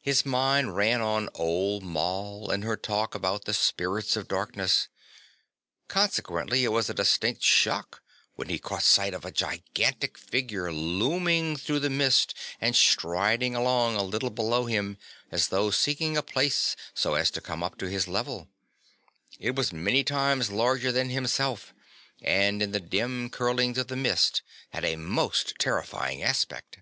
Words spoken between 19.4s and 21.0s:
was many times larger